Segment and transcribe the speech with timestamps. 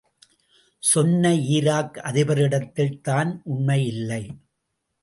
[0.83, 4.23] சொன்ன ஈராக் அதிபரிடத்தில் தான் உணமை இல்லை.